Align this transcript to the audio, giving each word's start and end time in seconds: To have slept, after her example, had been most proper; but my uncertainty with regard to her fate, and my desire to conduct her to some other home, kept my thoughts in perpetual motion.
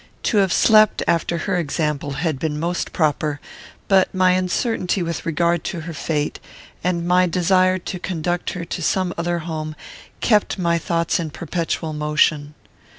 To 0.23 0.37
have 0.37 0.51
slept, 0.51 1.03
after 1.07 1.37
her 1.37 1.57
example, 1.57 2.13
had 2.13 2.39
been 2.39 2.59
most 2.59 2.91
proper; 2.91 3.39
but 3.87 4.11
my 4.15 4.31
uncertainty 4.31 5.03
with 5.03 5.27
regard 5.27 5.63
to 5.65 5.81
her 5.81 5.93
fate, 5.93 6.39
and 6.83 7.05
my 7.07 7.27
desire 7.27 7.77
to 7.77 7.99
conduct 7.99 8.53
her 8.53 8.65
to 8.65 8.81
some 8.81 9.13
other 9.15 9.37
home, 9.45 9.75
kept 10.19 10.57
my 10.57 10.79
thoughts 10.79 11.19
in 11.19 11.29
perpetual 11.29 11.93
motion. 11.93 12.55